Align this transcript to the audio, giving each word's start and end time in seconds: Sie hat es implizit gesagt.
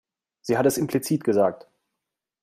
Sie 0.41 0.57
hat 0.57 0.65
es 0.65 0.79
implizit 0.79 1.23
gesagt. 1.23 1.67